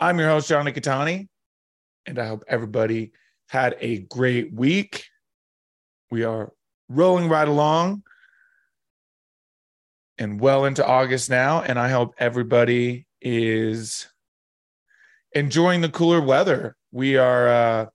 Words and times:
I'm 0.00 0.20
your 0.20 0.28
host, 0.28 0.48
Jonny 0.48 0.70
Cattani, 0.70 1.26
and 2.06 2.20
I 2.20 2.26
hope 2.28 2.44
everybody 2.46 3.10
had 3.48 3.76
a 3.80 3.98
great 3.98 4.52
week. 4.52 5.04
We 6.12 6.22
are 6.22 6.52
rolling 6.88 7.28
right 7.28 7.48
along 7.48 8.04
and 10.16 10.40
well 10.40 10.66
into 10.66 10.86
August 10.86 11.30
now, 11.30 11.62
and 11.62 11.80
I 11.80 11.88
hope 11.88 12.14
everybody 12.18 13.08
is 13.20 14.06
enjoying 15.32 15.80
the 15.80 15.88
cooler 15.88 16.20
weather. 16.20 16.76
We 16.92 17.16
are, 17.16 17.48
uh, 17.48 17.86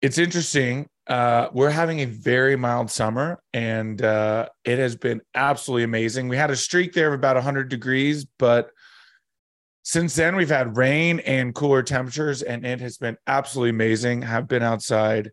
it's 0.00 0.18
interesting. 0.18 0.86
Uh, 1.08 1.48
we're 1.52 1.70
having 1.70 1.98
a 1.98 2.06
very 2.06 2.54
mild 2.54 2.92
summer, 2.92 3.40
and 3.52 4.00
uh, 4.00 4.48
it 4.64 4.78
has 4.78 4.94
been 4.94 5.20
absolutely 5.34 5.82
amazing. 5.82 6.28
We 6.28 6.36
had 6.36 6.52
a 6.52 6.56
streak 6.56 6.92
there 6.92 7.08
of 7.08 7.14
about 7.14 7.34
100 7.34 7.68
degrees, 7.68 8.24
but 8.38 8.70
since 9.84 10.14
then, 10.14 10.34
we've 10.34 10.48
had 10.48 10.78
rain 10.78 11.20
and 11.20 11.54
cooler 11.54 11.82
temperatures, 11.82 12.40
and 12.40 12.64
it 12.64 12.80
has 12.80 12.96
been 12.96 13.18
absolutely 13.26 13.68
amazing. 13.68 14.22
Have 14.22 14.48
been 14.48 14.62
outside 14.62 15.30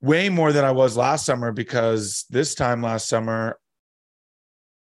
way 0.00 0.28
more 0.28 0.52
than 0.52 0.64
I 0.64 0.70
was 0.70 0.96
last 0.96 1.26
summer 1.26 1.50
because 1.50 2.26
this 2.30 2.54
time 2.54 2.80
last 2.80 3.08
summer, 3.08 3.58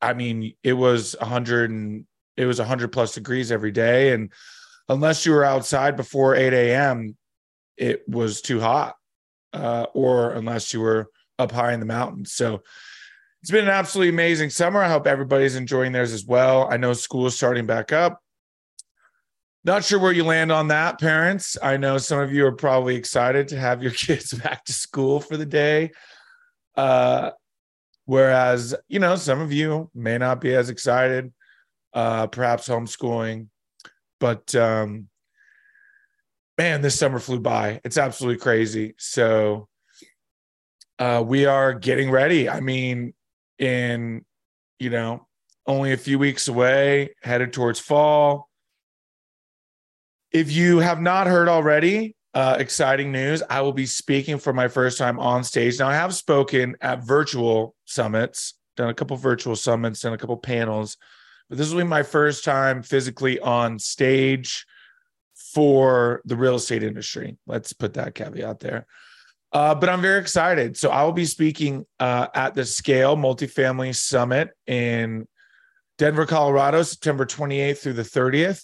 I 0.01 0.15
mean, 0.15 0.55
it 0.62 0.75
was 0.75 1.17
100 1.19 1.71
and 1.73 2.06
it 2.37 2.47
was 2.47 2.61
100 2.61 2.93
plus 2.93 3.15
degrees 3.15 3.51
every 3.51 3.73
day. 3.73 4.12
And 4.12 4.33
unless 4.89 5.27
you 5.27 5.33
were 5.33 5.45
outside 5.45 5.97
before 5.97 6.37
8 6.37 6.53
a.m., 6.53 7.17
it 7.77 8.09
was 8.09 8.41
too 8.41 8.61
hot, 8.61 8.95
uh, 9.55 9.87
or 9.93 10.34
unless 10.34 10.73
you 10.73 10.81
were 10.81 11.09
up 11.41 11.51
high 11.51 11.73
in 11.73 11.81
the 11.81 11.87
mountains. 11.87 12.33
So 12.33 12.62
it's 13.43 13.51
been 13.51 13.65
an 13.65 13.71
absolutely 13.71 14.11
amazing 14.11 14.51
summer. 14.51 14.81
I 14.81 14.89
hope 14.89 15.09
everybody's 15.09 15.56
enjoying 15.56 15.91
theirs 15.91 16.12
as 16.12 16.25
well. 16.25 16.69
I 16.71 16.77
know 16.77 16.93
school 16.93 17.27
is 17.27 17.34
starting 17.34 17.67
back 17.67 17.93
up. 17.93 18.21
Not 19.69 19.85
sure 19.85 19.99
where 19.99 20.13
you 20.13 20.25
land 20.25 20.51
on 20.51 20.69
that, 20.69 20.99
parents. 20.99 21.59
I 21.63 21.77
know 21.77 21.99
some 21.99 22.21
of 22.21 22.33
you 22.33 22.47
are 22.47 22.53
probably 22.53 22.97
excited 22.97 23.49
to 23.49 23.59
have 23.59 23.83
your 23.83 23.93
kids 24.07 24.33
back 24.33 24.65
to 24.65 24.73
school 24.73 25.21
for 25.21 25.37
the 25.37 25.45
day. 25.45 25.91
Uh, 26.75 27.33
whereas, 28.07 28.75
you 28.89 28.99
know, 28.99 29.15
some 29.15 29.43
of 29.43 29.53
you 29.53 29.91
may 29.95 30.17
not 30.17 30.41
be 30.41 30.55
as 30.55 30.71
excited, 30.71 31.35
uh, 31.93 32.29
perhaps 32.29 32.67
homeschooling. 32.67 33.49
But 34.19 34.55
um, 34.55 35.11
man, 36.57 36.81
this 36.81 36.99
summer 36.99 37.19
flew 37.19 37.39
by. 37.39 37.83
It's 37.85 37.99
absolutely 37.99 38.41
crazy. 38.41 38.95
So 38.97 39.69
uh, 40.99 41.23
we 41.27 41.45
are 41.45 41.75
getting 41.75 42.11
ready. 42.11 42.49
I 42.49 42.61
mean, 42.61 43.13
in, 43.59 44.25
you 44.79 44.89
know, 44.89 45.27
only 45.67 45.93
a 45.93 45.99
few 45.99 46.19
weeks 46.19 46.49
away, 46.49 47.11
headed 47.23 47.53
towards 47.53 47.79
fall 47.79 48.48
if 50.33 50.53
you 50.53 50.79
have 50.79 51.01
not 51.01 51.27
heard 51.27 51.48
already, 51.48 52.15
uh, 52.34 52.57
exciting 52.59 53.11
news. 53.11 53.43
I 53.48 53.61
will 53.62 53.73
be 53.73 53.87
speaking 53.87 54.39
for 54.39 54.53
my 54.53 54.69
first 54.69 54.98
time 54.98 55.19
on 55.19 55.44
stage. 55.44 55.78
Now, 55.78 55.89
I 55.89 55.94
have 55.94 56.15
spoken 56.15 56.77
at 56.81 57.03
virtual 57.03 57.75
summits, 57.84 58.55
done 58.77 58.91
a 58.91 58.94
couple 58.94 59.16
virtual 59.16 59.56
summits, 59.56 60.00
done 60.00 60.12
a 60.12 60.19
couple 60.19 60.37
panels, 60.37 60.97
but 61.49 61.59
this 61.59 61.71
will 61.71 61.78
be 61.78 61.84
my 61.84 62.03
first 62.03 62.44
time 62.44 62.83
physically 62.83 63.41
on 63.41 63.78
stage 63.78 64.66
for 65.55 66.21
the 66.27 66.37
real 66.37 66.56
estate 66.56 66.83
industry. 66.83 67.39
Let's 67.47 67.72
put 67.72 67.95
that 67.95 68.15
caveat 68.15 68.60
there. 68.60 68.87
Uh, 69.50 69.75
but 69.75 69.89
I'm 69.89 70.03
very 70.03 70.21
excited. 70.21 70.77
So 70.77 70.91
I 70.91 71.05
will 71.05 71.12
be 71.12 71.25
speaking 71.25 71.87
uh, 71.99 72.27
at 72.34 72.55
the 72.55 72.66
Scale 72.66 73.16
Multifamily 73.16 73.97
Summit 73.97 74.50
in 74.66 75.27
Denver, 75.97 76.27
Colorado, 76.27 76.83
September 76.83 77.25
28th 77.25 77.78
through 77.78 77.95
the 77.95 78.03
30th 78.03 78.62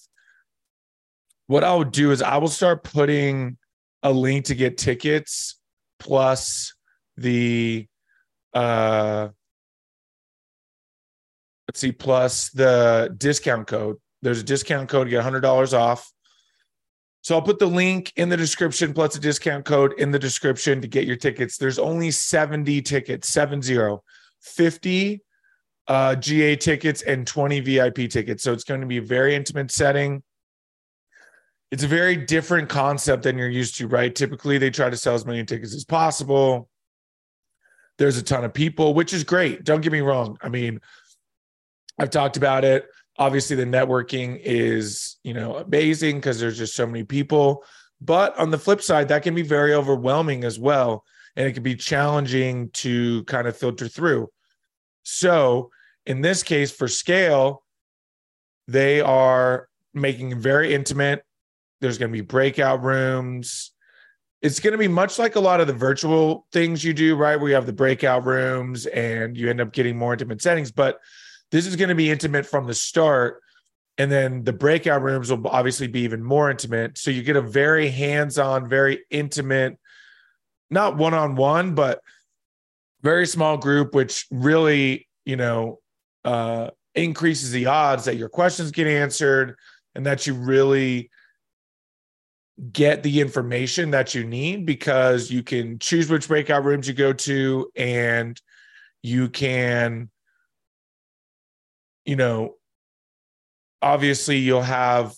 what 1.47 1.65
I'll 1.65 1.85
do 1.85 2.11
is 2.11 2.23
I 2.23 2.37
will 2.39 2.49
start 2.49 2.85
putting 2.85 3.59
a 4.03 4.13
link 4.13 4.47
to 4.47 4.55
get 4.55 4.79
tickets 4.79 5.57
plus 5.99 6.75
the 7.17 7.87
uh 8.53 9.29
let's 11.69 11.81
see 11.81 11.93
plus 11.93 12.51
the 12.51 13.15
discount 13.17 13.67
code. 13.67 13.97
There's 14.23 14.41
a 14.41 14.45
discount 14.45 14.89
code 14.89 15.07
to 15.07 15.11
get 15.11 15.25
$100 15.25 15.73
off. 15.79 16.11
So 17.23 17.35
i'll 17.35 17.43
put 17.43 17.59
the 17.59 17.67
link 17.67 18.13
in 18.17 18.29
the 18.29 18.37
description 18.37 18.93
plus 18.93 19.17
a 19.17 19.21
discount 19.21 19.65
code 19.65 19.95
in 19.99 20.11
the 20.11 20.19
description 20.19 20.83
to 20.83 20.89
get 20.89 21.07
your 21.07 21.17
tickets. 21.17 21.57
There's 21.57 21.79
only 21.79 22.11
70 22.11 22.83
tickets 22.83 23.29
70 23.29 23.97
50 24.43 25.23
uh, 25.87 26.15
ga 26.17 26.57
tickets 26.57 27.03
and 27.03 27.27
20 27.27 27.61
vip 27.61 28.11
tickets. 28.11 28.43
So 28.43 28.53
it's 28.53 28.65
going 28.65 28.83
to 28.83 28.87
be 28.87 28.99
a 28.99 29.03
very 29.03 29.35
intimate 29.35 29.71
setting 29.71 30.23
it's 31.75 31.83
a 31.83 31.89
very 31.89 32.15
different 32.15 32.69
concept 32.69 33.25
than 33.25 33.37
you're 33.37 33.49
used 33.49 33.77
to, 33.79 33.89
right? 33.89 34.15
Typically, 34.15 34.59
they 34.59 34.71
try 34.71 34.89
to 34.89 34.97
sell 34.97 35.17
as 35.17 35.27
many 35.27 35.45
tickets 35.45 35.75
as 35.75 35.85
possible. 35.85 36.69
There's 37.99 38.17
a 38.17 38.23
ton 38.23 38.45
of 38.45 38.55
people, 38.55 38.95
which 38.95 39.13
is 39.13 39.25
great. 39.25 39.65
Don't 39.65 39.81
get 39.81 39.91
me 39.91 40.01
wrong. 40.01 40.39
I 40.41 40.51
mean, 40.51 40.81
I've 41.99 42.11
talked 42.11 42.37
about 42.37 42.65
it. 42.65 42.87
Obviously, 43.19 43.57
the 43.57 43.65
networking 43.65 44.39
is, 44.41 45.17
you 45.25 45.35
know, 45.35 45.57
amazing 45.57 46.19
because 46.19 46.39
there's 46.39 46.59
just 46.59 46.77
so 46.77 46.87
many 46.87 47.03
people. 47.03 47.65
But 48.01 48.39
on 48.39 48.53
the 48.53 48.59
flip 48.59 48.81
side, 48.81 49.09
that 49.09 49.25
can 49.25 49.35
be 49.35 49.43
very 49.43 49.75
overwhelming 49.75 50.45
as 50.45 50.61
well. 50.61 51.03
And 51.35 51.45
it 51.45 51.55
can 51.55 51.65
be 51.65 51.75
challenging 51.75 52.71
to 52.75 53.25
kind 53.25 53.49
of 53.49 53.57
filter 53.57 53.89
through. 53.89 54.29
So, 55.03 55.73
in 56.07 56.21
this 56.21 56.45
case, 56.45 56.71
for 56.71 56.87
scale, 56.87 57.65
they 58.69 59.01
are 59.01 59.69
making 59.93 60.39
very 60.39 60.73
intimate 60.73 61.25
there's 61.85 61.99
going 61.99 62.11
to 62.11 62.17
be 62.17 62.23
breakout 62.23 62.83
rooms. 62.83 63.73
It's 64.41 64.59
going 64.59 64.73
to 64.73 64.79
be 64.79 64.89
much 64.89 65.19
like 65.19 65.37
a 65.37 65.41
lot 65.41 65.61
of 65.61 65.67
the 65.67 65.75
virtual 65.75 66.47
things 66.51 66.83
you 66.83 66.95
do, 66.95 67.15
right? 67.15 67.37
Where 67.37 67.51
you 67.51 67.55
have 67.55 67.67
the 67.67 67.73
breakout 67.75 68.25
rooms 68.25 68.87
and 68.87 69.37
you 69.37 69.51
end 69.51 69.61
up 69.61 69.73
getting 69.73 69.97
more 69.97 70.15
intimate 70.15 70.41
settings. 70.41 70.73
But 70.73 70.99
this 71.51 71.67
is 71.67 71.77
going 71.77 71.91
to 71.91 71.95
be 71.95 72.11
intimate 72.11 72.47
from 72.47 72.67
the 72.67 72.75
start. 72.75 73.43
And 73.99 74.11
then 74.11 74.45
the 74.45 74.53
breakout 74.53 75.03
rooms 75.03 75.31
will 75.31 75.47
obviously 75.47 75.87
be 75.87 76.01
even 76.01 76.25
more 76.25 76.51
intimate. 76.51 76.97
So 76.97 77.11
you 77.11 77.23
get 77.23 77.37
a 77.37 77.43
very 77.43 77.89
hands 77.91 78.39
on, 78.39 78.69
very 78.69 79.05
intimate, 79.11 79.79
not 80.71 80.97
one 80.97 81.15
on 81.15 81.37
one, 81.37 81.75
but 81.75 82.01
very 83.03 83.27
small 83.27 83.59
group, 83.59 83.95
which 83.95 84.27
really, 84.31 85.07
you 85.27 85.37
know, 85.37 85.81
uh, 86.25 86.71
increases 86.95 87.51
the 87.51 87.67
odds 87.67 88.07
that 88.07 88.17
your 88.17 88.31
questions 88.31 88.71
get 88.71 88.87
answered 88.87 89.57
and 89.95 90.07
that 90.07 90.27
you 90.27 90.35
really 90.35 91.11
get 92.73 93.03
the 93.03 93.21
information 93.21 93.91
that 93.91 94.15
you 94.15 94.25
need 94.25 94.65
because 94.65 95.31
you 95.31 95.43
can 95.43 95.79
choose 95.79 96.09
which 96.09 96.29
breakout 96.29 96.65
rooms 96.65 96.87
you 96.87 96.95
go 96.95 97.13
to 97.13 97.69
and 97.75 98.41
you 99.03 99.29
can 99.29 100.09
you 102.05 102.15
know 102.15 102.55
obviously 103.83 104.39
you'll 104.39 104.63
have 104.63 105.13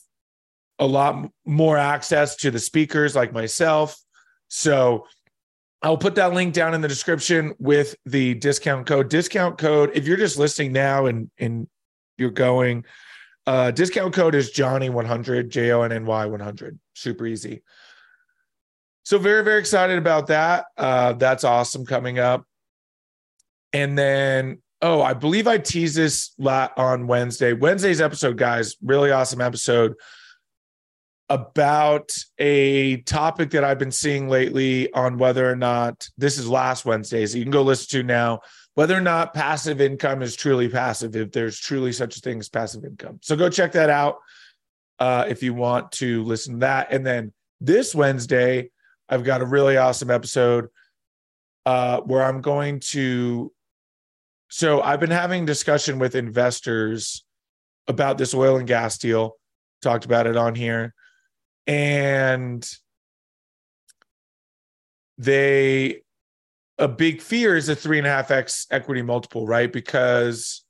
a 0.79 0.87
lot 0.87 1.31
more 1.45 1.77
access 1.77 2.37
to 2.37 2.51
the 2.51 2.59
speakers 2.59 3.15
like 3.15 3.33
myself 3.35 4.01
so 4.49 5.07
I'll 5.83 5.99
put 5.99 6.15
that 6.15 6.33
link 6.33 6.55
down 6.55 6.75
in 6.75 6.81
the 6.81 6.89
description 6.89 7.55
with 7.59 7.95
the 8.07 8.35
discount 8.35 8.87
code. 8.87 9.09
Discount 9.09 9.59
code, 9.59 9.91
if 9.95 10.07
you're 10.07 10.17
just 10.17 10.39
listening 10.39 10.73
now 10.73 11.07
and 11.07 11.31
and 11.39 11.69
you're 12.19 12.31
going, 12.31 12.85
uh, 13.47 13.71
discount 13.71 14.13
code 14.13 14.35
is 14.35 14.53
Jonny100, 14.53 15.49
J 15.49 15.73
O 15.73 15.83
N 15.83 15.93
N 15.93 16.07
Y 16.07 16.27
100. 16.27 16.79
Super 16.95 17.27
easy. 17.27 17.63
So, 19.05 19.19
very, 19.19 19.45
very 19.45 19.61
excited 19.61 19.99
about 19.99 20.29
that. 20.29 20.67
Uh, 20.77 21.13
that's 21.13 21.45
awesome 21.45 21.87
coming 21.87 22.19
up. 22.19 22.45
And 23.73 23.97
then, 23.97 24.63
oh, 24.83 25.01
I 25.01 25.15
believe 25.15 25.47
I 25.47 25.59
teased 25.59 25.97
this 25.97 26.33
lot 26.39 26.77
on 26.77 27.07
Wednesday. 27.07 27.53
Wednesday's 27.53 28.01
episode, 28.01 28.37
guys, 28.37 28.77
really 28.83 29.13
awesome 29.13 29.41
episode 29.41 29.95
about 31.29 32.13
a 32.39 32.99
topic 32.99 33.51
that 33.51 33.65
I've 33.65 33.79
been 33.79 33.91
seeing 33.91 34.29
lately 34.29 34.93
on 34.93 35.19
whether 35.19 35.51
or 35.51 35.57
not 35.57 36.09
this 36.17 36.39
is 36.39 36.49
last 36.49 36.85
Wednesday. 36.85 37.27
So 37.27 37.39
you 37.39 37.45
can 37.45 37.51
go 37.51 37.63
listen 37.63 38.01
to 38.01 38.03
now 38.05 38.41
whether 38.77 38.97
or 38.97 39.01
not 39.01 39.35
passive 39.35 39.81
income 39.81 40.23
is 40.23 40.37
truly 40.37 40.69
passive, 40.69 41.17
if 41.17 41.33
there's 41.33 41.59
truly 41.59 41.93
such 41.93 42.17
a 42.17 42.21
thing 42.21 42.39
as 42.39 42.49
passive 42.49 42.85
income. 42.85 43.19
So 43.23 43.35
go 43.35 43.51
check 43.51 43.73
that 43.73 43.91
out. 43.91 44.19
uh, 44.99 45.27
if 45.29 45.43
you 45.43 45.55
want 45.55 45.93
to 45.93 46.23
listen 46.25 46.55
to 46.55 46.61
that. 46.61 46.89
And 46.91 47.05
then 47.05 47.33
this 47.61 47.95
Wednesday, 47.95 48.71
I've 49.09 49.25
got 49.25 49.43
a 49.43 49.47
really 49.47 49.77
awesome 49.77 50.11
episode 50.11 50.69
uh, 51.65 52.01
where 52.01 52.23
I'm 52.23 52.41
going 52.41 52.81
to. 52.81 53.53
So 54.49 54.81
I've 54.81 55.01
been 55.01 55.11
having 55.11 55.45
discussion 55.45 55.99
with 55.99 56.15
investors 56.15 57.25
about 57.89 58.19
this 58.19 58.35
oil 58.35 58.57
and 58.57 58.67
gas 58.67 58.99
deal. 58.99 59.37
Talked 59.83 60.05
about 60.05 60.27
it 60.27 60.37
on 60.37 60.55
here, 60.55 60.95
and 61.67 62.69
they 65.19 66.03
a 66.79 66.89
big 66.89 67.21
fear 67.21 67.57
is 67.57 67.69
a 67.69 67.77
three 67.77 67.99
and 67.99 68.07
a 68.07 68.11
half 68.11 68.31
x 68.31 68.67
equity 68.71 69.03
multiple, 69.03 69.47
right? 69.47 69.73
Because 69.73 70.65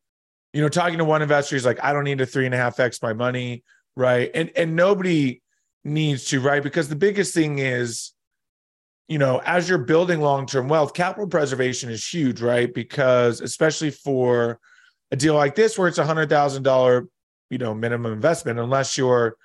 you 0.52 0.62
know, 0.62 0.68
talking 0.68 0.96
to 0.96 1.04
one 1.04 1.20
investor, 1.20 1.54
he's 1.54 1.66
like, 1.66 1.82
I 1.84 1.92
don't 1.92 2.04
need 2.04 2.20
a 2.20 2.24
three 2.24 2.46
and 2.46 2.54
a 2.54 2.58
half 2.58 2.80
x 2.80 3.02
my 3.02 3.12
money, 3.12 3.62
right? 3.96 4.30
And 4.34 4.50
and 4.56 4.74
nobody 4.74 5.42
needs 5.84 6.24
to, 6.26 6.40
right? 6.40 6.62
Because 6.62 6.88
the 6.88 6.96
biggest 6.96 7.34
thing 7.34 7.58
is, 7.58 8.12
you 9.08 9.18
know, 9.18 9.42
as 9.44 9.68
you're 9.68 9.78
building 9.78 10.20
long 10.20 10.46
term 10.46 10.68
wealth, 10.68 10.94
capital 10.94 11.28
preservation 11.28 11.90
is 11.90 12.06
huge, 12.06 12.40
right? 12.40 12.72
Because 12.72 13.40
especially 13.40 13.90
for 13.90 14.58
a 15.10 15.16
deal 15.16 15.34
like 15.34 15.54
this, 15.54 15.78
where 15.78 15.88
it's 15.88 15.98
a 15.98 16.06
hundred 16.06 16.28
thousand 16.28 16.62
dollar, 16.62 17.06
you 17.50 17.58
know, 17.58 17.74
minimum 17.74 18.12
investment, 18.12 18.58
unless 18.58 18.96
you're, 18.96 19.36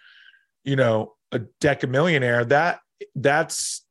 you 0.64 0.75
know, 0.75 1.14
a 1.31 1.40
deck 1.60 1.81
deca 1.81 1.90
millionaire, 1.90 2.46
that 2.46 2.80
that's 3.16 3.86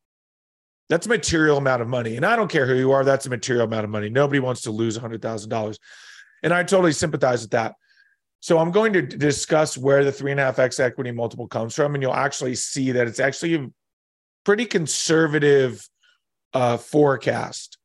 that's 0.91 1.07
a 1.07 1.09
material 1.09 1.57
amount 1.57 1.81
of 1.81 1.89
money. 1.89 2.17
And 2.17 2.27
I 2.27 2.35
don't 2.35 2.51
care 2.51 2.67
who 2.67 2.75
you 2.75 2.91
are, 2.91 3.05
that's 3.05 3.25
a 3.25 3.31
material 3.31 3.65
amount 3.65 3.85
of 3.85 3.91
money. 3.91 4.11
Nobody 4.11 4.41
wants 4.41 4.63
to 4.63 4.73
lose 4.73 4.99
$100,000. 4.99 5.79
And 6.43 6.53
I 6.53 6.65
totally 6.65 6.93
sympathize 6.93 7.43
with 7.43 7.53
that. 7.53 7.77
So 8.41 8.59
I'm 8.59 8.73
going 8.73 8.93
to 8.95 9.03
discuss 9.03 9.79
where 9.79 10.05
the 10.05 10.11
three 10.11 10.33
and 10.33 10.41
a 10.41 10.45
half 10.45 10.59
X 10.59 10.81
equity 10.81 11.13
multiple 11.13 11.47
comes 11.47 11.77
from. 11.77 11.95
And 11.95 12.03
you'll 12.03 12.13
actually 12.13 12.57
see 12.57 12.91
that 12.93 13.07
it's 13.07 13.21
actually 13.21 13.55
a 13.55 13.69
pretty 14.45 14.67
conservative 14.67 15.89
uh, 16.55 16.77
forecast, 16.77 17.79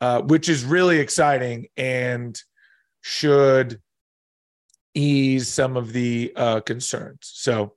uh, 0.00 0.22
which 0.22 0.48
is 0.48 0.64
really 0.64 0.98
exciting 0.98 1.66
and 1.76 2.40
should 3.02 3.80
ease 4.94 5.48
some 5.48 5.76
of 5.76 5.92
the 5.92 6.32
uh, 6.36 6.60
concerns. 6.60 7.18
So 7.20 7.74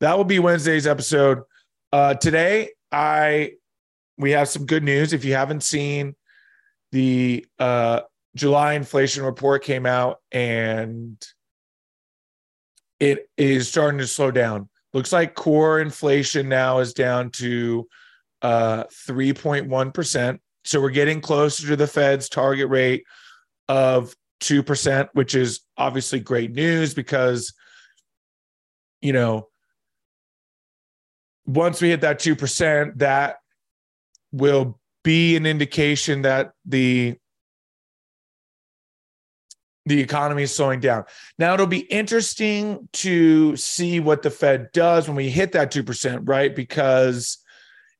that 0.00 0.16
will 0.16 0.24
be 0.24 0.38
Wednesday's 0.38 0.86
episode. 0.86 1.40
Uh, 1.92 2.14
today, 2.14 2.70
I 2.90 3.52
we 4.18 4.32
have 4.32 4.48
some 4.48 4.66
good 4.66 4.82
news. 4.82 5.12
If 5.12 5.24
you 5.24 5.34
haven't 5.34 5.62
seen 5.62 6.14
the 6.92 7.46
uh, 7.58 8.00
July 8.36 8.74
inflation 8.74 9.24
report 9.24 9.64
came 9.64 9.86
out 9.86 10.18
and 10.30 11.22
it 13.00 13.28
is 13.36 13.68
starting 13.68 13.98
to 13.98 14.06
slow 14.06 14.30
down. 14.30 14.68
Looks 14.92 15.12
like 15.12 15.34
core 15.34 15.80
inflation 15.80 16.48
now 16.48 16.78
is 16.78 16.92
down 16.92 17.30
to 17.30 17.88
uh, 18.42 18.84
3.1%. 19.08 20.38
So 20.64 20.80
we're 20.80 20.90
getting 20.90 21.20
closer 21.20 21.66
to 21.68 21.76
the 21.76 21.86
Fed's 21.86 22.28
target 22.28 22.68
rate 22.68 23.04
of 23.68 24.14
2%, 24.40 25.08
which 25.14 25.34
is 25.34 25.60
obviously 25.76 26.20
great 26.20 26.52
news 26.52 26.94
because, 26.94 27.54
you 29.00 29.12
know, 29.12 29.48
once 31.46 31.80
we 31.80 31.88
hit 31.88 32.02
that 32.02 32.20
2%, 32.20 32.98
that 32.98 33.36
will 34.32 34.78
be 35.04 35.36
an 35.36 35.46
indication 35.46 36.22
that 36.22 36.52
the 36.64 37.16
the 39.84 40.00
economy 40.00 40.44
is 40.44 40.54
slowing 40.54 40.78
down. 40.78 41.04
Now 41.38 41.54
it'll 41.54 41.66
be 41.66 41.80
interesting 41.80 42.88
to 42.94 43.56
see 43.56 43.98
what 43.98 44.22
the 44.22 44.30
Fed 44.30 44.70
does 44.72 45.08
when 45.08 45.16
we 45.16 45.28
hit 45.28 45.52
that 45.52 45.72
2%, 45.72 46.20
right? 46.22 46.54
Because 46.54 47.38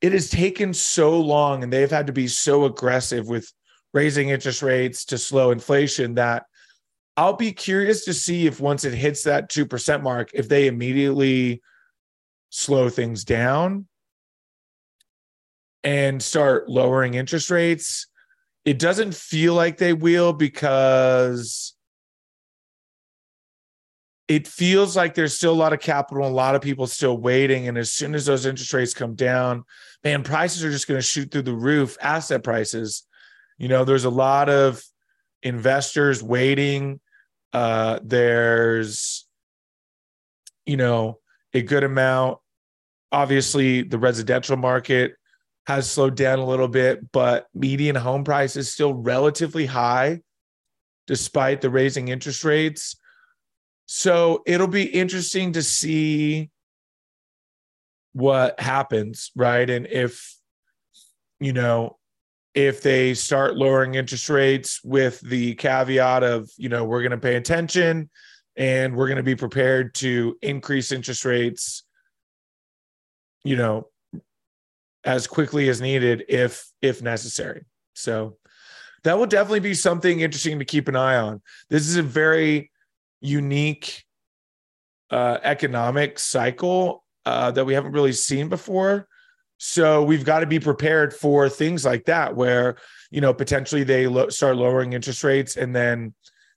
it 0.00 0.12
has 0.12 0.30
taken 0.30 0.74
so 0.74 1.18
long 1.18 1.64
and 1.64 1.72
they've 1.72 1.90
had 1.90 2.06
to 2.06 2.12
be 2.12 2.28
so 2.28 2.66
aggressive 2.66 3.26
with 3.26 3.52
raising 3.92 4.28
interest 4.28 4.62
rates 4.62 5.04
to 5.06 5.18
slow 5.18 5.50
inflation 5.50 6.14
that 6.14 6.44
I'll 7.16 7.36
be 7.36 7.52
curious 7.52 8.04
to 8.04 8.14
see 8.14 8.46
if 8.46 8.60
once 8.60 8.84
it 8.84 8.94
hits 8.94 9.24
that 9.24 9.50
2% 9.50 10.02
mark, 10.02 10.30
if 10.34 10.48
they 10.48 10.68
immediately 10.68 11.62
slow 12.50 12.88
things 12.88 13.24
down 13.24 13.86
and 15.84 16.22
start 16.22 16.68
lowering 16.68 17.14
interest 17.14 17.50
rates. 17.50 18.06
It 18.64 18.78
doesn't 18.78 19.14
feel 19.14 19.54
like 19.54 19.78
they 19.78 19.92
will 19.92 20.32
because 20.32 21.74
it 24.28 24.46
feels 24.46 24.96
like 24.96 25.14
there's 25.14 25.36
still 25.36 25.52
a 25.52 25.54
lot 25.54 25.72
of 25.72 25.80
capital, 25.80 26.26
a 26.26 26.28
lot 26.28 26.54
of 26.54 26.62
people 26.62 26.86
still 26.86 27.18
waiting. 27.18 27.68
And 27.68 27.76
as 27.76 27.90
soon 27.90 28.14
as 28.14 28.24
those 28.24 28.46
interest 28.46 28.72
rates 28.72 28.94
come 28.94 29.14
down, 29.14 29.64
man, 30.04 30.22
prices 30.22 30.64
are 30.64 30.70
just 30.70 30.86
going 30.86 30.98
to 30.98 31.06
shoot 31.06 31.30
through 31.30 31.42
the 31.42 31.54
roof, 31.54 31.96
asset 32.00 32.44
prices. 32.44 33.06
You 33.58 33.68
know, 33.68 33.84
there's 33.84 34.04
a 34.04 34.10
lot 34.10 34.48
of 34.48 34.82
investors 35.42 36.22
waiting. 36.22 37.00
Uh, 37.52 37.98
there's, 38.02 39.26
you 40.64 40.76
know, 40.76 41.18
a 41.52 41.60
good 41.60 41.84
amount. 41.84 42.38
Obviously, 43.10 43.82
the 43.82 43.98
residential 43.98 44.56
market 44.56 45.14
has 45.66 45.90
slowed 45.90 46.16
down 46.16 46.38
a 46.38 46.46
little 46.46 46.68
bit, 46.68 47.12
but 47.12 47.46
median 47.54 47.96
home 47.96 48.24
price 48.24 48.56
is 48.56 48.72
still 48.72 48.94
relatively 48.94 49.66
high 49.66 50.20
despite 51.06 51.60
the 51.60 51.70
raising 51.70 52.08
interest 52.08 52.44
rates. 52.44 52.96
So 53.86 54.42
it'll 54.46 54.66
be 54.66 54.84
interesting 54.84 55.52
to 55.52 55.62
see 55.62 56.50
what 58.12 58.58
happens, 58.60 59.30
right? 59.36 59.68
And 59.68 59.86
if, 59.86 60.36
you 61.40 61.52
know, 61.52 61.98
if 62.54 62.82
they 62.82 63.14
start 63.14 63.56
lowering 63.56 63.94
interest 63.94 64.28
rates 64.28 64.80
with 64.84 65.20
the 65.20 65.54
caveat 65.54 66.22
of, 66.22 66.50
you 66.56 66.68
know, 66.68 66.84
we're 66.84 67.00
going 67.00 67.12
to 67.12 67.18
pay 67.18 67.36
attention 67.36 68.10
and 68.56 68.94
we're 68.94 69.08
going 69.08 69.16
to 69.16 69.22
be 69.22 69.36
prepared 69.36 69.94
to 69.96 70.36
increase 70.42 70.92
interest 70.92 71.24
rates, 71.24 71.84
you 73.44 73.56
know, 73.56 73.88
as 75.04 75.26
quickly 75.26 75.68
as 75.68 75.80
needed 75.80 76.24
if 76.28 76.70
if 76.80 77.02
necessary. 77.02 77.64
So 77.94 78.36
that 79.04 79.18
will 79.18 79.26
definitely 79.26 79.60
be 79.60 79.74
something 79.74 80.20
interesting 80.20 80.58
to 80.58 80.64
keep 80.64 80.88
an 80.88 80.96
eye 80.96 81.16
on. 81.16 81.42
This 81.68 81.88
is 81.88 81.96
a 81.96 82.02
very 82.02 82.70
unique 83.20 84.04
uh, 85.10 85.38
economic 85.42 86.18
cycle 86.18 87.04
uh, 87.26 87.50
that 87.50 87.64
we 87.64 87.74
haven't 87.74 87.92
really 87.92 88.12
seen 88.12 88.48
before. 88.48 89.08
So 89.58 90.02
we've 90.02 90.24
got 90.24 90.40
to 90.40 90.46
be 90.46 90.58
prepared 90.58 91.14
for 91.14 91.48
things 91.48 91.84
like 91.84 92.06
that, 92.06 92.34
where 92.34 92.76
you 93.10 93.20
know 93.20 93.32
potentially 93.32 93.84
they 93.84 94.06
lo- 94.06 94.28
start 94.28 94.56
lowering 94.56 94.92
interest 94.92 95.22
rates 95.22 95.56
and 95.56 95.74
then 95.74 96.14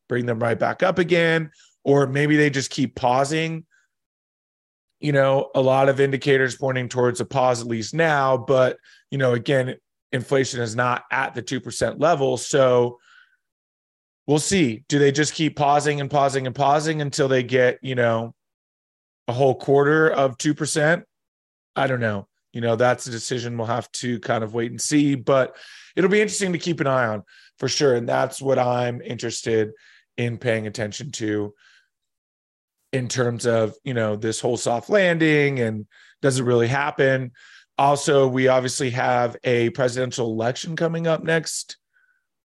bring 0.08 0.26
them 0.26 0.40
right 0.40 0.58
back 0.58 0.84
up 0.84 1.00
again, 1.00 1.52
or 1.84 2.08
maybe 2.08 2.36
they 2.36 2.50
just 2.50 2.72
keep 2.72 2.96
pausing 2.96 3.66
you 5.06 5.12
know, 5.12 5.52
a 5.54 5.62
lot 5.62 5.88
of 5.88 6.00
indicators 6.00 6.56
pointing 6.56 6.90
towards 6.90 7.22
a 7.22 7.26
pause 7.26 7.62
at 7.62 7.68
least 7.68 7.94
now. 7.94 8.38
But, 8.38 8.78
you 9.12 9.20
know, 9.20 9.34
again, 9.34 9.76
inflation 10.12 10.62
is 10.62 10.76
not 10.76 11.04
at 11.12 11.36
the 11.36 11.44
2% 11.44 12.02
level. 12.02 12.38
So 12.38 12.98
we'll 14.26 14.40
see. 14.40 14.84
Do 14.90 14.98
they 14.98 15.12
just 15.12 15.36
keep 15.36 15.56
pausing 15.56 16.02
and 16.02 16.10
pausing 16.10 16.48
and 16.48 16.56
pausing 16.56 17.04
until 17.04 17.28
they 17.28 17.44
get, 17.44 17.78
you 17.84 17.94
know, 17.94 18.34
a 19.28 19.34
whole 19.34 19.54
quarter 19.54 20.10
of 20.10 20.40
2%? 20.40 21.04
I 21.76 21.86
don't 21.86 22.00
know. 22.00 22.28
You 22.52 22.62
know, 22.62 22.76
that's 22.76 23.06
a 23.06 23.12
decision 23.12 23.60
we'll 23.60 23.68
have 23.68 23.92
to 23.92 24.20
kind 24.22 24.44
of 24.44 24.56
wait 24.56 24.72
and 24.72 24.82
see, 24.82 25.14
but 25.14 25.56
it'll 25.96 26.10
be 26.10 26.22
interesting 26.22 26.54
to 26.54 26.58
keep 26.58 26.80
an 26.80 26.88
eye 26.88 27.06
on 27.06 27.22
for 27.60 27.68
sure. 27.68 27.94
And 27.96 28.10
that's 28.10 28.42
what 28.42 28.58
I'm 28.58 29.04
interested 29.04 29.72
in 30.18 30.40
paying 30.40 30.66
attention 30.66 31.12
to 31.12 31.54
in 32.96 33.10
terms 33.10 33.46
of 33.46 33.76
you 33.84 33.94
know 33.94 34.16
this 34.16 34.40
whole 34.40 34.56
soft 34.56 34.90
landing 34.90 35.60
and 35.60 35.86
does 36.22 36.40
it 36.40 36.44
really 36.44 36.68
happen? 36.68 37.32
Also 37.78 38.26
we 38.26 38.48
obviously 38.48 38.90
have 38.92 39.36
a 39.44 39.70
presidential 39.72 40.32
election 40.32 40.78
coming 40.78 41.06
up 41.06 41.22
next 41.22 41.76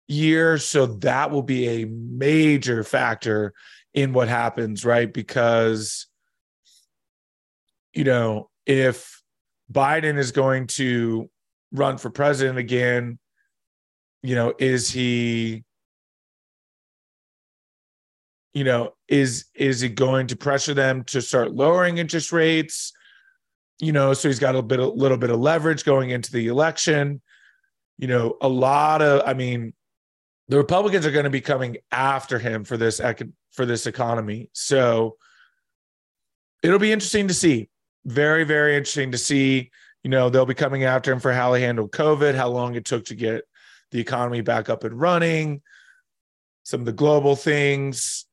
year 0.06 0.58
so 0.58 0.84
that 0.84 1.30
will 1.30 1.42
be 1.42 1.66
a 1.66 1.86
major 1.86 2.84
factor 2.84 3.54
in 3.94 4.12
what 4.12 4.28
happens 4.28 4.84
right? 4.84 5.12
Because 5.12 6.06
you 7.94 8.04
know 8.04 8.50
if 8.66 9.22
biden 9.72 10.18
is 10.18 10.30
going 10.30 10.66
to 10.66 11.30
run 11.72 11.96
for 11.96 12.10
president 12.10 12.58
again 12.58 13.18
you 14.22 14.34
know 14.34 14.52
is 14.58 14.90
he 14.90 15.64
you 18.54 18.64
know 18.64 18.94
is 19.08 19.46
is 19.54 19.82
it 19.82 19.90
going 19.90 20.26
to 20.26 20.36
pressure 20.36 20.74
them 20.74 21.04
to 21.04 21.20
start 21.20 21.52
lowering 21.52 21.98
interest 21.98 22.32
rates 22.32 22.92
you 23.80 23.92
know 23.92 24.14
so 24.14 24.28
he's 24.28 24.38
got 24.38 24.56
a 24.56 24.62
bit 24.62 24.80
a 24.80 24.86
little 24.86 25.18
bit 25.18 25.30
of 25.30 25.38
leverage 25.38 25.84
going 25.84 26.10
into 26.10 26.32
the 26.32 26.46
election 26.46 27.20
you 27.98 28.06
know 28.06 28.36
a 28.40 28.48
lot 28.48 29.02
of 29.02 29.22
i 29.26 29.34
mean 29.34 29.72
the 30.48 30.56
republicans 30.56 31.04
are 31.04 31.10
going 31.10 31.24
to 31.24 31.30
be 31.30 31.40
coming 31.40 31.76
after 31.90 32.38
him 32.38 32.64
for 32.64 32.76
this 32.76 33.00
for 33.52 33.66
this 33.66 33.86
economy 33.86 34.48
so 34.52 35.16
it'll 36.64 36.78
be 36.78 36.90
interesting 36.90 37.28
to 37.28 37.34
see. 37.34 37.68
Very, 38.06 38.42
very 38.42 38.74
interesting 38.74 39.12
to 39.12 39.18
see. 39.18 39.70
You 40.02 40.10
know, 40.10 40.30
they'll 40.30 40.46
be 40.46 40.54
coming 40.54 40.84
after 40.84 41.12
him 41.12 41.20
for 41.20 41.32
how 41.32 41.54
he 41.54 41.62
handled 41.62 41.92
COVID, 41.92 42.34
how 42.34 42.48
long 42.48 42.74
it 42.74 42.84
took 42.84 43.04
to 43.06 43.14
get 43.14 43.44
the 43.90 44.00
economy 44.00 44.40
back 44.40 44.68
up 44.68 44.82
and 44.82 44.98
running, 44.98 45.62
some 46.64 46.80
of 46.80 46.86
the 46.86 46.92
global 46.92 47.36
things. 47.36 48.26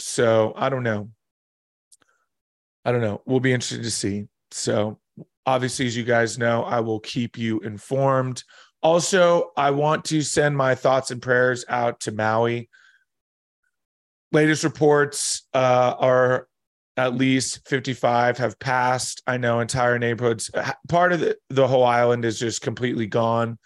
So 0.00 0.52
I 0.56 0.68
don't 0.68 0.82
know. 0.82 1.10
I 2.84 2.92
don't 2.92 3.00
know. 3.00 3.22
We'll 3.26 3.40
be 3.40 3.52
interested 3.52 3.82
to 3.82 3.90
see. 3.90 4.28
So 4.50 4.98
obviously, 5.44 5.86
as 5.86 5.96
you 5.96 6.04
guys 6.04 6.38
know, 6.38 6.62
I 6.62 6.80
will 6.80 7.00
keep 7.00 7.36
you 7.36 7.60
informed. 7.60 8.44
Also, 8.82 9.50
I 9.56 9.72
want 9.72 10.04
to 10.06 10.22
send 10.22 10.56
my 10.56 10.74
thoughts 10.74 11.10
and 11.10 11.20
prayers 11.20 11.64
out 11.68 12.00
to 12.00 12.12
Maui. 12.12 12.68
Latest 14.30 14.62
reports 14.62 15.46
uh, 15.54 15.94
are 15.98 16.48
at 16.96 17.14
least 17.14 17.66
55 17.68 18.38
have 18.38 18.58
passed. 18.58 19.22
I 19.26 19.36
know 19.36 19.60
entire 19.60 19.98
neighborhoods, 19.98 20.50
part 20.88 21.12
of 21.12 21.20
the, 21.20 21.36
the 21.48 21.66
whole 21.66 21.84
island 21.84 22.24
is 22.24 22.38
just 22.38 22.60
completely 22.60 23.06
gone, 23.06 23.58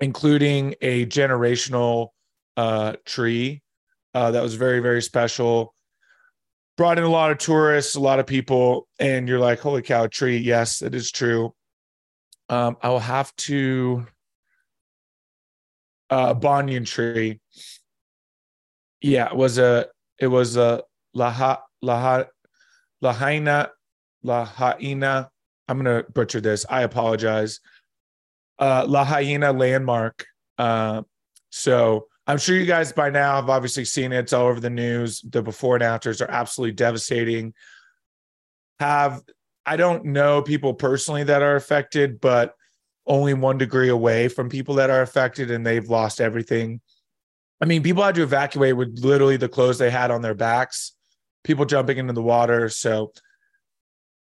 including 0.00 0.74
a 0.80 1.06
generational 1.06 2.08
uh, 2.56 2.94
tree 3.04 3.62
uh, 4.14 4.30
that 4.30 4.42
was 4.42 4.54
very, 4.54 4.80
very 4.80 5.02
special. 5.02 5.74
Brought 6.76 6.98
in 6.98 7.04
a 7.04 7.08
lot 7.08 7.30
of 7.30 7.38
tourists, 7.38 7.96
a 7.96 8.00
lot 8.00 8.18
of 8.18 8.26
people, 8.26 8.88
and 8.98 9.28
you're 9.28 9.38
like, 9.38 9.60
holy 9.60 9.82
cow, 9.82 10.06
tree. 10.06 10.38
Yes, 10.38 10.82
it 10.82 10.94
is 10.94 11.10
true. 11.10 11.54
Um, 12.48 12.76
I 12.82 12.88
will 12.88 12.98
have 12.98 13.34
to 13.36 14.06
uh 16.10 16.34
banyan 16.34 16.84
tree. 16.84 17.40
Yeah, 19.00 19.26
it 19.26 19.36
was 19.36 19.58
a 19.58 19.86
it 20.18 20.26
was 20.26 20.56
a 20.56 20.82
laha 21.16 21.58
laha 21.82 22.26
lahaina 23.02 23.70
lahaina. 24.24 25.30
I'm 25.68 25.78
gonna 25.78 26.04
butcher 26.12 26.40
this. 26.40 26.66
I 26.68 26.82
apologize. 26.82 27.60
Uh 28.58 28.84
Lahaina 28.86 29.52
landmark. 29.52 30.26
Uh 30.58 31.02
so 31.50 32.06
I'm 32.26 32.38
sure 32.38 32.56
you 32.56 32.66
guys 32.66 32.92
by 32.92 33.10
now 33.10 33.36
have 33.36 33.50
obviously 33.50 33.84
seen 33.84 34.12
it. 34.12 34.18
It's 34.18 34.32
all 34.32 34.46
over 34.46 34.60
the 34.60 34.70
news. 34.70 35.20
The 35.22 35.42
before 35.42 35.74
and 35.74 35.82
afters 35.82 36.20
are 36.20 36.30
absolutely 36.30 36.72
devastating. 36.72 37.54
Have 38.78 39.22
I 39.66 39.76
don't 39.76 40.06
know 40.06 40.42
people 40.42 40.74
personally 40.74 41.24
that 41.24 41.42
are 41.42 41.56
affected, 41.56 42.20
but 42.20 42.54
only 43.06 43.34
one 43.34 43.58
degree 43.58 43.88
away 43.88 44.28
from 44.28 44.48
people 44.48 44.76
that 44.76 44.90
are 44.90 45.02
affected 45.02 45.50
and 45.50 45.66
they've 45.66 45.88
lost 45.88 46.20
everything. 46.20 46.80
I 47.60 47.64
mean, 47.64 47.82
people 47.82 48.02
had 48.02 48.14
to 48.16 48.22
evacuate 48.22 48.76
with 48.76 48.98
literally 49.02 49.36
the 49.36 49.48
clothes 49.48 49.78
they 49.78 49.90
had 49.90 50.10
on 50.10 50.22
their 50.22 50.34
backs, 50.34 50.92
people 51.44 51.64
jumping 51.64 51.98
into 51.98 52.12
the 52.12 52.22
water. 52.22 52.68
So 52.68 53.12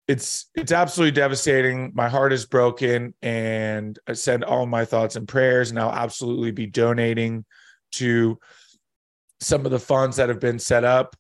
it's 0.07 0.49
it's 0.55 0.71
absolutely 0.71 1.11
devastating. 1.11 1.91
My 1.95 2.09
heart 2.09 2.33
is 2.33 2.45
broken 2.45 3.13
and 3.21 3.97
I 4.07 4.13
send 4.13 4.43
all 4.43 4.65
my 4.65 4.83
thoughts 4.83 5.15
and 5.15 5.27
prayers 5.27 5.69
and 5.69 5.79
I'll 5.79 5.91
absolutely 5.91 6.51
be 6.51 6.65
donating 6.65 7.45
to 7.93 8.39
some 9.39 9.65
of 9.65 9.71
the 9.71 9.79
funds 9.79 10.17
that 10.17 10.29
have 10.29 10.39
been 10.39 10.59
set 10.59 10.83
up. 10.83 11.15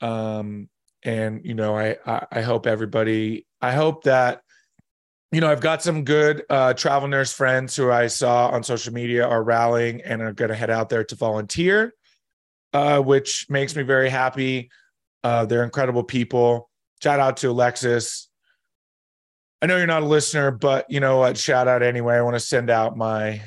Um 0.00 0.68
and 1.02 1.44
you 1.44 1.54
know 1.54 1.76
I, 1.76 1.96
I 2.06 2.26
i 2.32 2.40
hope 2.40 2.66
everybody 2.66 3.46
i 3.60 3.72
hope 3.72 4.04
that 4.04 4.40
you 5.32 5.42
know 5.42 5.50
i've 5.50 5.60
got 5.60 5.82
some 5.82 6.02
good 6.02 6.44
uh, 6.48 6.72
travel 6.72 7.08
nurse 7.08 7.30
friends 7.30 7.76
who 7.76 7.90
i 7.90 8.06
saw 8.06 8.48
on 8.48 8.62
social 8.62 8.94
media 8.94 9.26
are 9.26 9.42
rallying 9.42 10.00
and 10.00 10.22
are 10.22 10.32
going 10.32 10.48
to 10.48 10.54
head 10.54 10.70
out 10.70 10.88
there 10.88 11.04
to 11.04 11.14
volunteer 11.14 11.92
uh, 12.74 12.98
which 12.98 13.46
makes 13.48 13.74
me 13.76 13.84
very 13.84 14.10
happy. 14.10 14.68
Uh, 15.22 15.46
they're 15.46 15.62
incredible 15.62 16.02
people. 16.02 16.68
Shout 17.00 17.20
out 17.20 17.38
to 17.38 17.50
alexis. 17.50 18.28
I 19.62 19.66
know 19.66 19.78
you're 19.78 19.86
not 19.86 20.02
a 20.02 20.06
listener 20.06 20.50
but 20.50 20.84
you 20.90 21.00
know 21.00 21.18
what? 21.18 21.38
Shout 21.38 21.68
out 21.68 21.82
anyway. 21.82 22.16
I 22.16 22.22
want 22.22 22.34
to 22.34 22.40
send 22.40 22.68
out 22.68 22.98
my 22.98 23.40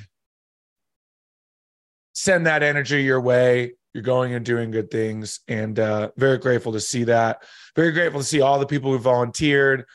send 2.18 2.48
that 2.48 2.64
energy 2.64 3.04
your 3.04 3.22
way 3.22 3.74
you're 3.94 4.04
going 4.04 4.34
and 4.36 4.46
doing 4.46 4.70
good 4.70 4.92
things, 4.92 5.40
and 5.48 5.80
uh, 5.80 6.12
very 6.18 6.38
grateful 6.38 6.72
to 6.74 6.80
see 6.80 7.04
that. 7.06 7.42
Very 7.76 7.92
grateful 7.92 8.20
to 8.22 8.26
see 8.26 8.42
all 8.42 8.60
the 8.60 8.66
people 8.68 8.92
who 8.92 9.00
volunteered. 9.00 9.86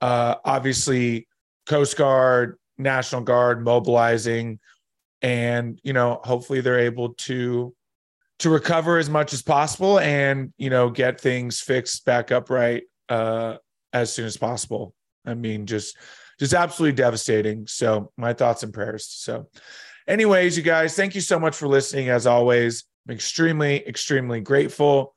Uh, 0.00 0.34
obviously, 0.44 1.28
Coast 1.66 1.96
Guard, 1.96 2.58
National 2.76 3.20
Guard 3.20 3.64
mobilizing, 3.64 4.58
and 5.22 5.78
you 5.84 5.92
know, 5.92 6.20
hopefully 6.24 6.60
they're 6.60 6.80
able 6.80 7.10
to 7.14 7.72
to 8.40 8.50
recover 8.50 8.98
as 8.98 9.08
much 9.08 9.32
as 9.32 9.42
possible 9.42 9.98
and 10.00 10.52
you 10.58 10.68
know 10.68 10.90
get 10.90 11.20
things 11.20 11.60
fixed 11.60 12.04
back 12.04 12.32
up 12.32 12.50
right 12.50 12.82
uh, 13.08 13.56
as 13.92 14.12
soon 14.12 14.26
as 14.26 14.36
possible. 14.36 14.94
I 15.24 15.34
mean, 15.34 15.66
just 15.66 15.96
just 16.40 16.52
absolutely 16.52 16.96
devastating. 16.96 17.66
So 17.66 18.12
my 18.16 18.32
thoughts 18.32 18.62
and 18.62 18.72
prayers. 18.72 19.06
So, 19.06 19.48
anyways, 20.06 20.56
you 20.56 20.62
guys, 20.62 20.94
thank 20.94 21.14
you 21.14 21.20
so 21.20 21.38
much 21.38 21.56
for 21.56 21.68
listening. 21.68 22.08
As 22.08 22.26
always, 22.26 22.84
I'm 23.06 23.14
extremely, 23.14 23.86
extremely 23.86 24.40
grateful. 24.40 25.14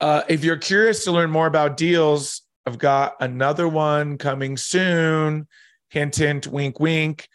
Uh, 0.00 0.22
if 0.28 0.44
you're 0.44 0.56
curious 0.56 1.04
to 1.04 1.12
learn 1.12 1.30
more 1.30 1.46
about 1.46 1.76
deals, 1.76 2.42
I've 2.66 2.78
got 2.78 3.16
another 3.20 3.68
one 3.68 4.18
coming 4.18 4.56
soon. 4.56 5.46
Hint, 5.88 6.16
hint, 6.16 6.46
wink, 6.46 6.80
wink. 6.80 7.28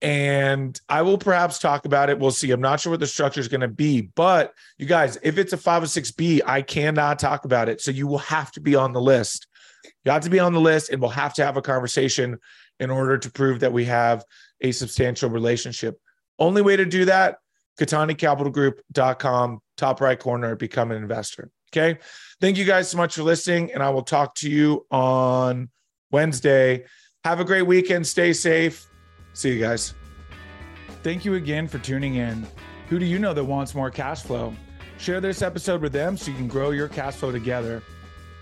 And 0.00 0.78
I 0.88 1.02
will 1.02 1.18
perhaps 1.18 1.58
talk 1.58 1.86
about 1.86 2.10
it. 2.10 2.18
We'll 2.18 2.30
see. 2.30 2.50
I'm 2.50 2.60
not 2.60 2.80
sure 2.80 2.90
what 2.90 3.00
the 3.00 3.06
structure 3.06 3.40
is 3.40 3.48
going 3.48 3.62
to 3.62 3.68
be, 3.68 4.02
but 4.02 4.52
you 4.76 4.86
guys, 4.86 5.18
if 5.22 5.38
it's 5.38 5.54
a 5.54 5.56
506B, 5.56 6.42
I 6.46 6.62
cannot 6.62 7.18
talk 7.18 7.44
about 7.46 7.68
it. 7.68 7.80
So 7.80 7.90
you 7.90 8.06
will 8.06 8.18
have 8.18 8.52
to 8.52 8.60
be 8.60 8.74
on 8.74 8.92
the 8.92 9.00
list. 9.00 9.46
You 10.04 10.12
have 10.12 10.22
to 10.24 10.30
be 10.30 10.40
on 10.40 10.52
the 10.52 10.60
list, 10.60 10.90
and 10.90 11.00
we'll 11.00 11.10
have 11.10 11.34
to 11.34 11.44
have 11.44 11.56
a 11.56 11.62
conversation 11.62 12.38
in 12.80 12.90
order 12.90 13.16
to 13.16 13.30
prove 13.30 13.60
that 13.60 13.72
we 13.72 13.86
have 13.86 14.24
a 14.64 14.72
substantial 14.72 15.30
relationship. 15.30 16.00
Only 16.38 16.62
way 16.62 16.76
to 16.76 16.84
do 16.84 17.04
that 17.04 17.38
CattaniCapitalGroup.com, 17.78 19.60
top 19.76 20.00
right 20.00 20.18
corner, 20.18 20.56
become 20.56 20.90
an 20.90 20.96
investor. 20.96 21.50
Okay. 21.72 21.98
Thank 22.40 22.56
you 22.56 22.64
guys 22.64 22.88
so 22.88 22.96
much 22.96 23.16
for 23.16 23.22
listening, 23.22 23.72
and 23.72 23.82
I 23.82 23.90
will 23.90 24.02
talk 24.02 24.34
to 24.36 24.50
you 24.50 24.86
on 24.90 25.70
Wednesday. 26.10 26.84
Have 27.24 27.40
a 27.40 27.44
great 27.44 27.62
weekend. 27.62 28.06
Stay 28.06 28.32
safe. 28.32 28.86
See 29.32 29.52
you 29.52 29.60
guys. 29.60 29.94
Thank 31.02 31.24
you 31.24 31.34
again 31.34 31.66
for 31.66 31.78
tuning 31.78 32.14
in. 32.14 32.46
Who 32.88 32.98
do 32.98 33.04
you 33.04 33.18
know 33.18 33.34
that 33.34 33.44
wants 33.44 33.74
more 33.74 33.90
cash 33.90 34.22
flow? 34.22 34.54
Share 34.98 35.20
this 35.20 35.42
episode 35.42 35.82
with 35.82 35.92
them 35.92 36.16
so 36.16 36.30
you 36.30 36.36
can 36.36 36.48
grow 36.48 36.70
your 36.70 36.88
cash 36.88 37.14
flow 37.14 37.32
together. 37.32 37.82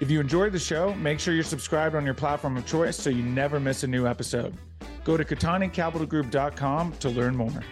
If 0.00 0.10
you 0.10 0.20
enjoyed 0.20 0.52
the 0.52 0.58
show, 0.58 0.94
make 0.94 1.18
sure 1.18 1.32
you're 1.32 1.44
subscribed 1.44 1.94
on 1.94 2.04
your 2.04 2.14
platform 2.14 2.56
of 2.56 2.66
choice 2.66 2.96
so 2.96 3.08
you 3.08 3.22
never 3.22 3.58
miss 3.58 3.82
a 3.82 3.86
new 3.86 4.06
episode. 4.06 4.54
Go 5.04 5.16
to 5.16 5.24
CattaniCapitalGroup.com 5.24 6.92
to 6.92 7.08
learn 7.08 7.36
more. 7.36 7.62